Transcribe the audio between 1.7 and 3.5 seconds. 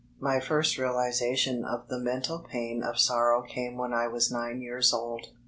the mental pain of sorrow